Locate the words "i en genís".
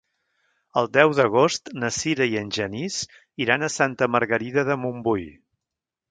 2.31-2.97